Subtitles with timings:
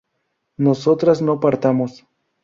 [0.57, 2.07] nosotras no partamos